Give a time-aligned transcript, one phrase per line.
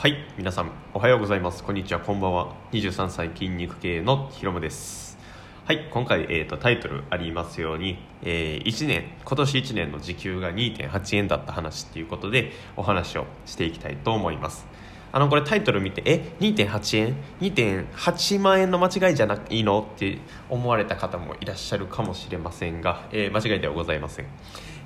[0.00, 1.62] はい皆さんおはようございます。
[1.62, 2.54] こんにちはこんばんは。
[2.72, 5.18] 23歳筋肉系のひろむです。
[5.66, 14.66] はい今回、えーと、タイトルありますように、えー、1年今年1年の時給が2.8円だった話っていうことでお話をしていきたいと思います。
[15.12, 19.86] あのこれタイトル見てえ2.8円2.8万円の間違いじゃないの？
[19.96, 20.16] って
[20.48, 24.26] 思われた方もいらっしゃるかもしれませんが、えー、間違いではございません。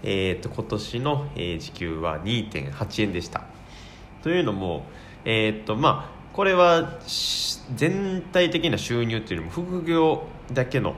[0.03, 3.45] えーと、と今年の、えー、時給は2.8円でした。
[4.25, 4.87] というのも
[5.27, 6.99] えー、っとまあこれは
[7.77, 10.95] 全体的な収入っていうよりも副業だけの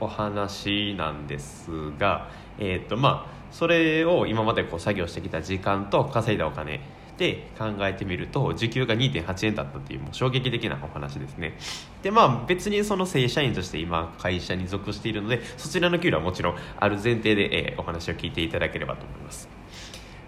[0.00, 1.68] お話なんです
[1.98, 6.80] が、えー、っとまあそれを今までこう作業してきた時間と稼いだお金
[7.18, 11.58] で考えてみると時給が2.8円だったっていうもう衝撃的なお話ですね。
[12.02, 19.61] でまあ別にその正社員として今会社に属しているのでそちらの給料はもちろんある前提で、え、お話を聞いていただければと思います。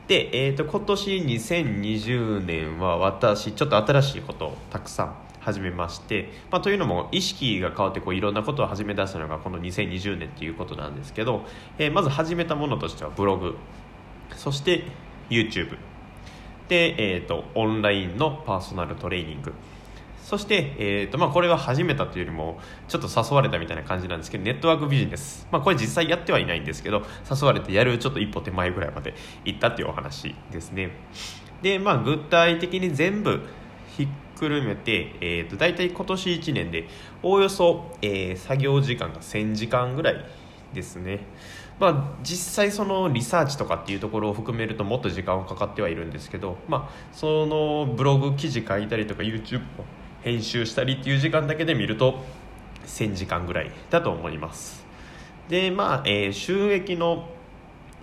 [0.07, 11.45] で、えーと、今年2020年は私ちょっと新しいことをたくさん始めまして、まあ、というのも意識が変わってこういろんなことを始め出したのがこの2020年っていうことなんですけど、
[11.79, 13.57] えー、まず始めたものとしてはブログ
[14.37, 14.85] そして
[15.31, 15.77] YouTube
[16.69, 19.53] で、えーとオンラインのパーソナルトレーニング
[20.25, 22.59] そして、えーとまあ、これは始めたというよりも
[22.89, 30.93] ちょっと誘われたみたいな感じなんですけどネットワークビジネス、まあ、これ実際やってはいないんですけど誘われてやるちょっと一歩手前ぐらいまで行ったっていうお話ですね。
[31.61, 33.43] でまあ具体的に全部
[33.99, 34.09] ひっ
[34.39, 36.89] くるめて、えーと、大体今年1年で
[37.23, 40.25] おおよそ、えー、作業時間が1000時間ぐらい
[40.73, 41.21] ですね。
[41.79, 49.63] まあ、実際そのリサーチとかっていうところを含めるともっと時間はかかってはいるんですけど、まあ、そのブログ記事書いたりとか YouTube
[50.25, 52.25] 編集したりっていう時間だけで見ると
[52.87, 54.85] 1000時間ぐらいだと思います。
[55.49, 57.29] でまあ、えー、収益の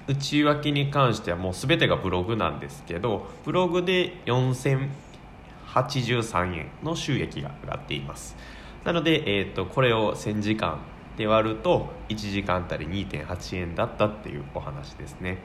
[0.08, 8.36] 内訳に関してはもう全てがブログなんですけどブログで4083円の収益が上がっています。
[8.84, 10.80] なので、えーと、これを1000時間
[11.18, 15.40] で割ると1時間あたり2.8円だったっていうお話ですね。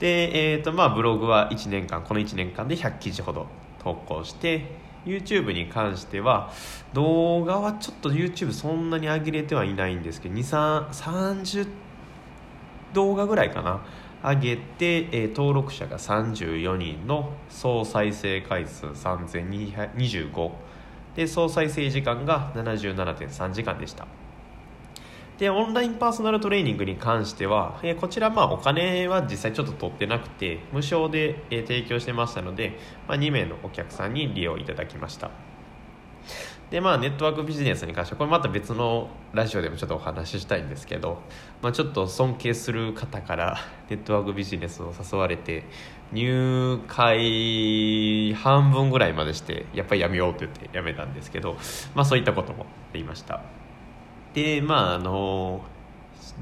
[0.00, 3.46] で、えーとまあ、ブログは1年間この1年間で100記事ほど
[3.82, 4.66] 投稿して
[5.06, 6.52] YouTube に関しては
[6.92, 11.68] 動画はちょっと YouTube そんなに上げれてはいないんですけど2330
[12.92, 13.80] 動画ぐらいかな。
[14.22, 20.50] 上げて、えー、登録者が34人の総再生回数3025
[21.14, 24.06] で総再生時間が77.3時間でした。
[25.38, 35.30] でオンラインパーソナルトレーニングに関しては、えー、こちらまあお金は実際ちょっと取ってなくて無償で、えー、提供してましたので、まあ、2名のお客さんに利用いただきました。
[36.70, 41.22] でまあネットワークビジネスに関してはこれまた別のラジオでもちょっとお話ししたいんですけど、
[41.62, 43.58] まあ、ちょっと尊敬する方から
[43.88, 45.64] ネットワークビジネスを誘われて
[46.12, 51.56] 入会半分ぐらいまでしてやっぱりやめようって言ってやめたんですけど、
[51.94, 53.65] まあ、そういったこともありました。
[54.36, 55.62] でまああの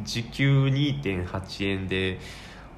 [0.03, 2.19] 時給2.8円で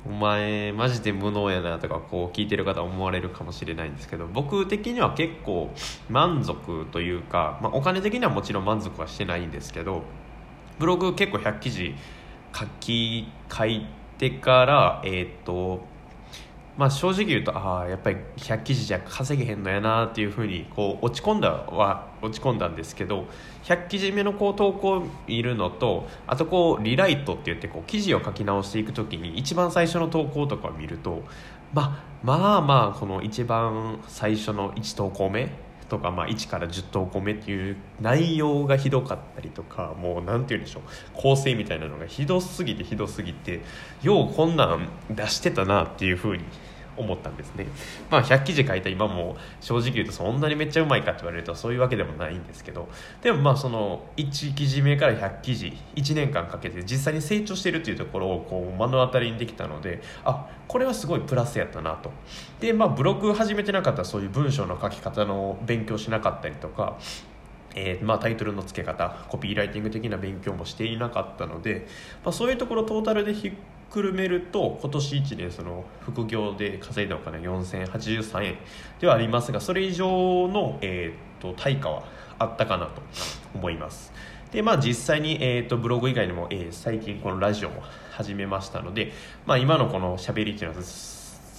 [0.04, 5.70] お前マジで無能やなとかこう聞いてる方思われるかもしれないんですけど僕的には結構
[6.10, 10.02] 満足というか、まあ、お金的にはもちろん満足はしてないんですけど
[10.78, 11.94] ブログ結構100記事
[12.54, 13.86] 書き書い
[14.18, 15.80] てからえっ、と
[16.76, 23.24] まあ、正直言うとああやっぱり100記事じゃ稼げへんのやなっていうふうにこう落ち込んだは落ち込んだんですけど
[23.64, 31.22] 100記事目のこう投稿を見るのとあとこうリライトって言ってこう記事を書き直していく時に一番最初の投稿とかを見ると、
[31.72, 40.82] まあ、まあまあこの一番最初の1投稿目とか、まあ、1から10投稿目っていう内容がひどかったりとかもう何て言うんでしょう
[41.14, 43.60] 構成みたいなのがひどすぎてひどすぎて
[44.02, 46.44] ようこんなん出してたなっていうふうに
[46.96, 47.66] 思ったんですね。
[48.10, 52.88] まあ100記事書いた今も正直言うとそんなにめっちゃうまいかって言われるとそういうわけでもないんですけど。
[53.22, 62.10] でもまあその1記事目から100記事1年間かけて実際に成長してるっていうところをこう目の当たりにできたのであこれはすごいプラスやったなと。
[62.60, 66.98] でまあブログ始めてなかったらそういう文章の書き方の勉強しなかったりとか
[67.76, 71.86] えー、まあ、タイトルの付け方コピーライティング的な勉強もしていなかったので、
[72.24, 73.52] まあ、そういうところトータルでひっ
[73.90, 78.56] くるめると今年1年その副業で稼いだお金4083円
[79.00, 82.04] ではありますがそれ以上の、えーと、対価は
[82.38, 83.02] あったかなと
[83.54, 84.12] 思います。
[84.52, 89.12] でまあ実際に、えーと、ブログ以外にも、えー、最近このラジオも始めましたので、
[89.44, 90.84] まあ、今のこのしゃべりっていうのは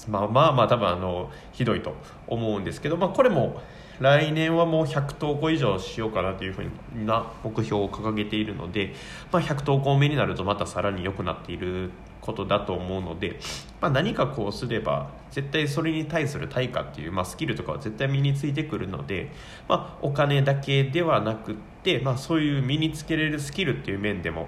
[0.08, 1.96] まあまあまあ多分あのひどいと
[2.28, 3.62] 思うんですけど、まあ、これも
[4.00, 8.94] 来年はもう100投稿以上しようかなというふうな目標を掲げているので、
[9.32, 11.92] まあ、100投稿目になるとまたさらに良くなっている
[12.28, 13.40] ことだと思うので、
[13.82, 19.32] まあ、何かこうすれば絶対それに対する対価っていう、まあ、スキルとかは絶対身についてくるので、
[19.68, 24.48] まあ、お金だけではなくって、まあ、そういう身につけれるスキルっていう面でも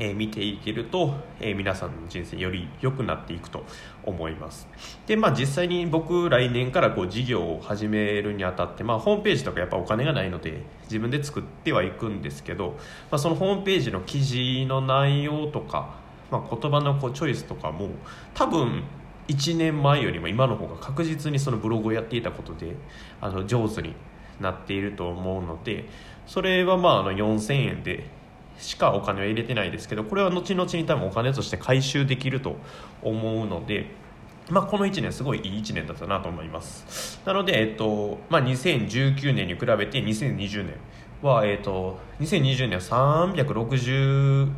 [0.00, 3.64] えー、見ていけると、えー、皆さんの人生より良くなっていくと
[4.04, 4.68] 思います。
[5.06, 12.76] でまあ実際に僕来年からこう事業を始めるにあたって、まあ、ホームページとかやっぱお金がないので自分で作ってはいくんですけど、
[13.10, 15.96] まあ、そのホームページの記事の内容とか、
[16.30, 17.90] まあ、言葉のこうチョイスとかも
[18.34, 18.84] 多分
[19.28, 22.76] 1年前よりも今の方が確実にそのブログをやっていたことで
[23.20, 23.94] あの上手に
[24.40, 25.84] なっていると思うので
[26.26, 28.04] それはまああの4000円で
[28.58, 32.56] しかお金は入れてないですけどこれは後々に多分お金として回収できると
[33.02, 33.86] 思うので、
[34.50, 37.20] まあ、この1年すごいいい1年だったなと思います。
[37.24, 40.74] なので、えっとまあ、2019年に比べて2020年
[41.22, 44.52] は、えっと、2020年は360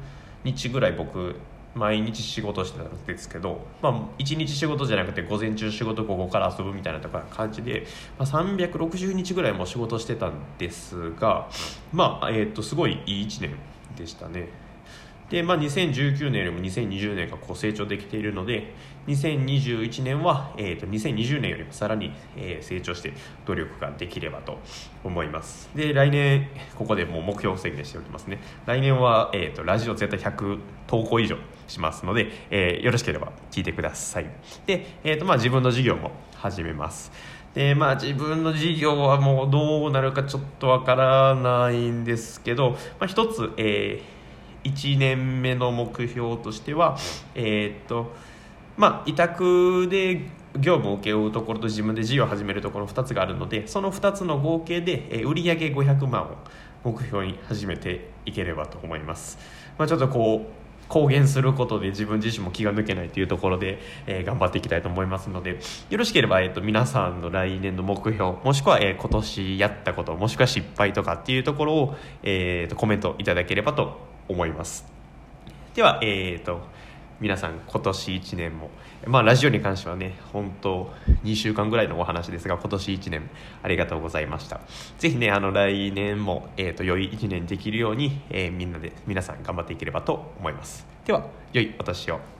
[0.45, 1.37] 日ぐらい僕
[1.75, 7.87] 毎日仕事してたんですけど、まあ、1日仕事じゃなくて午前中仕事午後から遊ぶみたいなとか感じで、
[8.19, 11.49] まあ、360日ぐらいも仕事してたんですが
[11.93, 13.57] まあえっ、とすごいいい1年
[13.97, 14.49] でしたね。
[15.31, 18.75] で、まあ、2019年よりも2020年がこう成長できているので
[19.07, 23.15] 2021年は、えー、と2020年よりもさらに、えー、成長して
[23.47, 24.59] 努力ができればと
[25.03, 25.71] 思います。
[25.75, 28.41] で来年ここでもう目標宣言しておきますね。
[28.67, 31.37] 来年は、えー、とラジオ絶対100投稿以上
[31.67, 34.27] しますので、えー、よろしければ聞いてください。
[34.67, 37.13] で、えーとまあ、自分の事業も始めます。
[37.55, 44.20] でまあ自分の事業はもうどうなるかちょっとわからないんですけど、まあ、一つ、えー、
[44.65, 46.97] 1年目の目標としては
[47.35, 48.13] えー、っと
[48.77, 50.23] まあ委託で
[50.59, 56.37] 業務を請け負うところと自分で事業を始めるところ2つがあるのでその2つの合計で、え、売上500万を
[56.83, 59.39] 目標に始めていければと思います、
[59.79, 63.79] まあ、ちょっとこう公言することで自分自身も気が抜けないというところで、
[64.09, 74.85] えー、頑張っていきたいと思いますのでよろしければ、えーと、皆さんの来年の目標もしくは、えー、今年やったこともしくは失敗とかっていうところを、えーと、コメントいただければと思います。
[75.75, 76.61] では、えーと
[77.21, 78.71] 皆さん今年1年も
[79.07, 80.91] まあラジオに関してはね本当
[81.23, 83.31] 2週間ぐらいのお話ですが今年1年
[83.63, 84.61] ありがとうございました。
[84.99, 90.87] 是非ねあの来年も、えーと、良い1年できるように、えー、みんなで皆さん頑張っていければと思います。
[91.05, 92.40] では良いお年を。